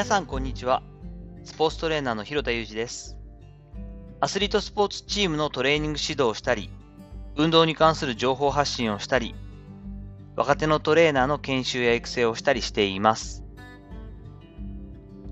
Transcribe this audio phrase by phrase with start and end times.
[0.00, 0.82] 皆さんこんにちは。
[1.44, 3.18] スポーツトレーナーの広田裕二です。
[4.18, 6.70] アスリートスポーツチームのトレーニング指導をしたり、
[7.36, 9.34] 運動に関する情報発信をしたり、
[10.36, 13.44] 若手のトレーナーの研修や育成をしたりしています。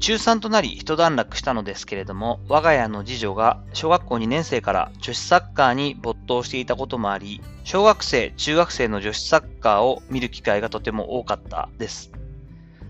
[0.01, 12.13] 中3となり一段落したのですけれども、我が家の次女が小学校2年生から女子サッカーに没頭していたこともあり、小学生、中学生の女子サッカーを見る機会がとても多かったです。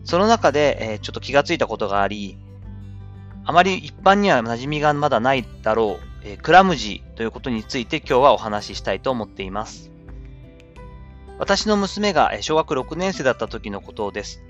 [0.08, 2.38] その中で、えー、ちょっと気がついたことがあり、
[3.44, 9.90] あまり一般には馴染みがまだないだろう、えー、クラムジーということについて今日はお話ししたいと思っています。
[11.38, 14.42] 私の娘が小学6年生だった時のことです。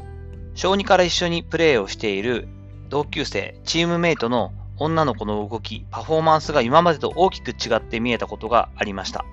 [0.55, 2.47] 小2から一緒にプレーをしている
[2.89, 9.25] 同級生、チームメイトの女の子の動き、パフォーマンスが今までと大きく違って見えたことがありました。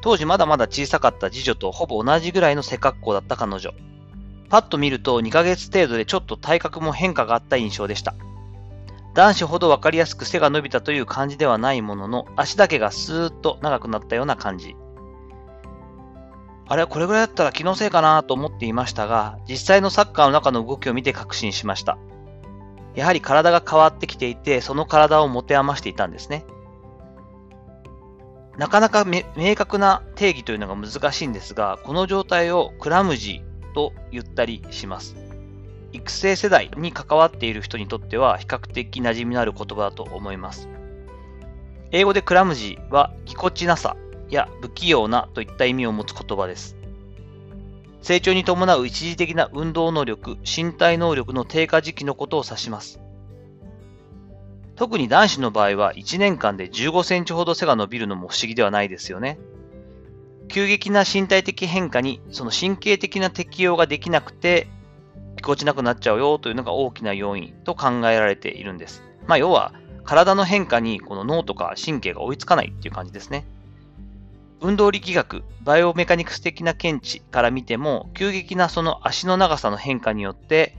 [0.00, 3.70] 当時まだまだ小さかった次女とほぼ同じぐらいの背格好だった彼女。
[4.48, 8.14] パッと見ると2ヶ月程度でちょっと体格も変化があった印象でした。
[9.14, 14.76] 男子ほど分かりやすく背が伸びたという感じではないものの、足だけがスーッと長くなったような感じ。
[16.66, 21.96] あれ、これぐらいだったら気のせいかなと思っていましたが、実際のサッカーの中の動きを見て確信しました。
[22.96, 26.44] やはり体が変わってきていて、その体を持て余していたんですね。
[28.56, 35.16] なかなか明確な定義というのが難しいんですが、この状態をクラムジーと言ったりします。
[35.92, 40.68] 育成世代に関わっている人にとっては比較的馴染みのある言葉だと思います。
[41.92, 43.96] 英語でクラムジーはぎこちなさ
[44.28, 46.76] や不器用なといった意味を持つ言葉です。
[48.02, 53.00] 成長に伴う一時的な運動能力、身体能力の低下時期のことを指します。
[54.76, 59.38] 特に男子の場合は1年間で15センチほど背が伸びるのも不思議ではないですよね。
[60.48, 64.68] 急激な身体的変化にその神経的な適応ができなくて、
[65.36, 69.02] ぎこちなくなっちゃうよというのが大きな要因と考えられているんです。
[69.26, 69.72] まあ、要は、
[70.04, 73.46] 体の変化にこの脳とか神経が追いつかないっていう感じですね。
[74.60, 80.76] 運動力学、バイオメカニクス的な見地から見ても、急激なその足の長さの変化によって、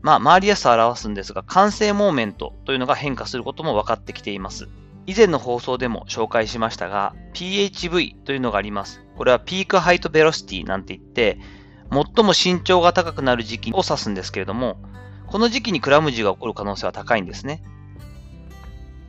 [0.00, 4.68] まあ、回りやすさを表すんですが、完成モーメントというのが変化することも分かってきています。
[5.08, 9.00] 以前の放送でも紹介しましたが、PHV というのがあります。
[9.16, 11.38] これはピークハイトベロシティなんて言って、
[11.90, 14.76] 最も身長が高くなる時期を指すんですけれども、
[15.26, 17.62] この時期にクラムジーが起こる可能性は高いんですね。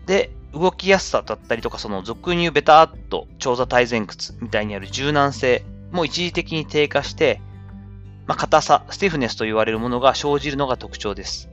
[0.06, 7.42] で、動きやすさだったりとか、その俗に言うベターっと長座体前屈みたいにある柔軟性も一時的に低下して、
[8.26, 11.49] まあ、硬さ、スティフネスと言われるものが生じるのが特徴です。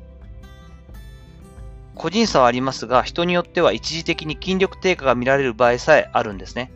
[1.96, 6.70] 個人差はありますが、人によっては一時的に筋力低下が見られる場合さえあるんですね。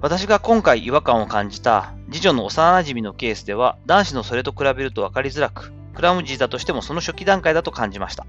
[0.00, 8.26] 私が今回違和感を感じた次女の幼馴染のケースでは、男子のそれと比べると分かりづらく、クラムジーだとしてもその初期段階だと感じました。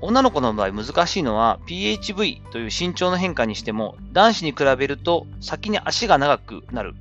[0.00, 6.96] 女の子の場合難しいのは PHV という身長の変化にしても男子に比べると先に足が長くなる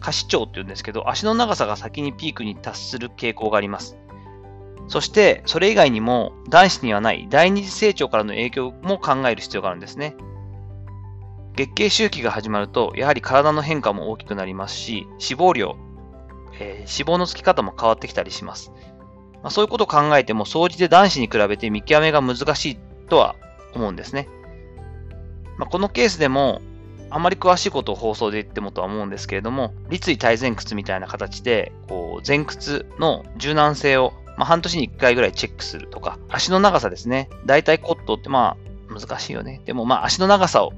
[0.00, 3.96] 下肢長っていうんですけど足の長さが先にピークに達する傾向があります。
[4.90, 10.16] そして、それ以外にも男子にはない第二次成長からの影響も考える必要があるんですね。
[11.54, 15.76] 月経周期が始まると、やはり体の変化も大きくなりますし、脂肪量、
[16.58, 18.72] えー、脂肪のつき方も変わってきたりします。
[19.34, 22.78] まあ、そういうことを考えても、掃除で男子に比べて見極めが難しい
[23.08, 23.36] とは
[23.72, 24.28] 思うんですね。
[25.56, 26.62] まあ、このケースでも、
[27.10, 37.28] あまり詳しいことを放送で言ってもとは思うんですけれども、立位体前屈みたいな形で、こう前屈の柔軟性をまあ、半年に1回ぐらいチェックするとか、足の長さですね。
[37.44, 38.56] 大体コットってま
[38.88, 39.60] あ難しいよね。
[39.66, 40.72] でもまあ足の長さを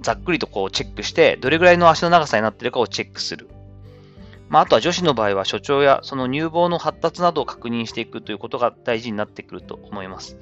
[0.00, 3.50] ざっくりとこうチェックして、どれぐらいの足の長さになってるかをチェックする。
[4.48, 10.38] まあ、あとは女子の場合は所長やその乳房の発達などを確認していくということが大事になってくると思います。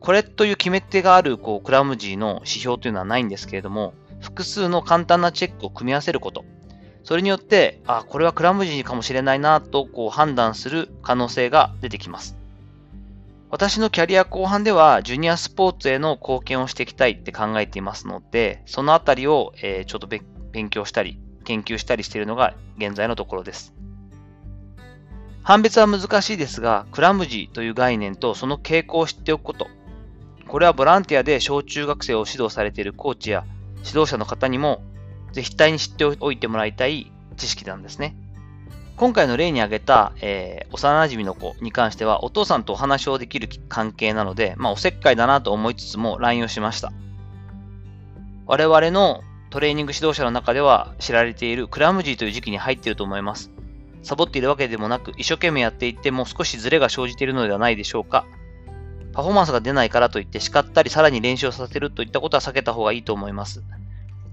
[0.00, 6.46] これという決め手があるこうクラムジーの指標というのはないんですけれども、複数の簡単なチェックを組み合わせること。
[7.04, 12.36] それによって、あ、これはクラムジーかもしれないなとこう判断する可能性が出てきます。
[13.50, 23.74] 私のキャリア後半では、ジュニアスポーツへの貢献をしていきたいって考えていますので、そのあたりを、え、ちょっと勉強したり、研究したりしているのが現在のところです。
[25.42, 29.66] 判別は難しいですが、クラムジーという概念とその傾向を知っておくこと。
[30.46, 33.44] これはボランティアで小中学生を指導されているコーチや
[33.84, 34.82] 指導者の方にも
[35.32, 38.16] 絶対に知っておいてもらいたい知識なんですね。
[38.96, 46.92] 今回の例に挙げた、えー、幼馴染の子に関しては、お父さんとお話をできる関係なので、まあ、おせっかいだなと思いつつも LINE をしました。
[48.46, 53.50] 我々のトレーニング指導者の中では知られているクラムジーという時期に入っていると思います。
[54.02, 58.24] サボっているわけでもなく、一生懸命やっていても少しズレが生じているのではないでしょうか。
[59.12, 63.62] パフォーマンスが出ないからといって叱ったりさらに練習をさせるといったことは避けた方がいいと思います。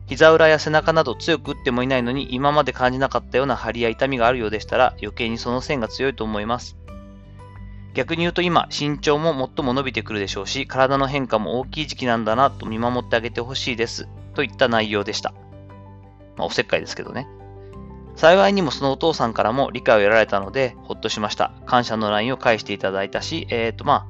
[0.10, 6.78] 膝裏や背中など強く打ってもいないのに今まで感じなかったような張りや痛みがあるようでしたら余計にその線が強いと思います。
[7.94, 14.08] 逆に言うと今、身長も最も伸びてくるでしょうし、体の変化も大きい時期なんだなと見守ってあげてほしいです。
[14.34, 15.34] といった内容でした。
[16.38, 17.28] まあ、おせっかいですけどね。
[18.16, 21.52] 幸いにもそのお父さんからも理解を得られたので、ほっとしました。
[21.66, 24.08] 感謝の LINE を返していただいたし、えっ、ー、とまあ、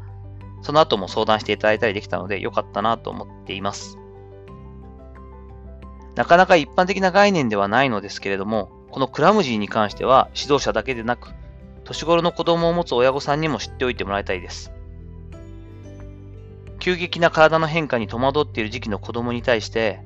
[0.61, 3.98] その後も相談していただいたりできたので、よかったなと思っています。
[6.19, 11.29] なかなか一般的な概念ではないのですけれども、このクラムジーに関しては指導者だけでなく、
[11.85, 14.73] 年頃の子供を持つ親御さんにも知っておいてもらいたいです。
[16.79, 20.01] 急激な体の変化に戸惑っている時期の子供に対して、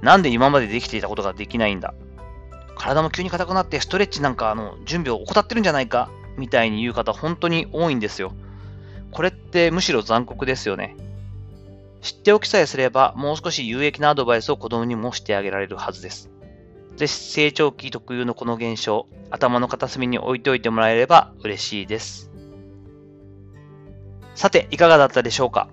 [0.00, 1.92] なんで今までできていたことができないんだ？
[2.76, 6.08] 体も急に硬くなってストレッチなんかの準備を怠ってるんじゃないか？
[6.36, 8.32] みたいに言う方本当に多いんですよ。
[9.10, 10.94] これってむしろ残酷ですよね。
[12.00, 16.30] 知っておきさえすれば、もう少し有益なアドバイスを子供にもしてあげられるはずです。
[16.96, 22.30] ぜひ成長期特有のこの現象、頭の片隅に置いておいてもらえれば嬉しいです。
[24.34, 25.68] さて、いかがだったでしょうか？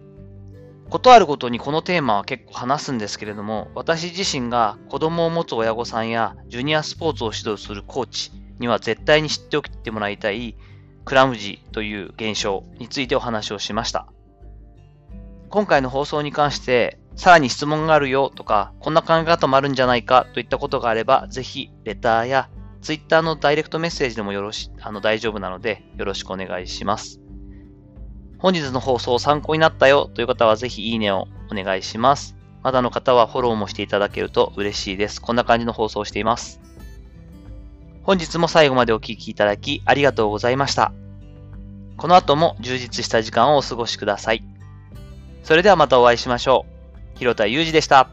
[0.89, 10.55] ことあるごとにこのテーマは結構話すんですけれども、私自身が子供を持つ親御さんやジュニアスポーツを指導するコーチには絶対に知っておきてもらいたい
[11.03, 14.07] クラムジーという現象についてお話をしました。
[15.55, 22.49] 今回の放送に関して、さらに質問があるよとか、こんな考え方もあるんじゃないかといったことがあれば、ぜひ、レターや
[22.81, 27.21] Twitter のダイレクトメッセージでもよろし、あの、大丈夫なので、よろしくお願いします。
[28.37, 32.35] 本日の放送参考になったよという方は、ぜひいいねをお願いします。
[32.61, 35.21] まだの方はフォローもしていただけると嬉しいです。
[35.21, 36.59] こんな感じの放送をしています。
[38.03, 40.91] 本日も最後までお聴きいただきありがとうございました。
[41.95, 44.44] この後も充実した時間をお過ごしください。
[45.45, 46.65] それではまたお会いしましょ
[47.15, 47.19] う。
[47.19, 48.09] 広田祐二でした。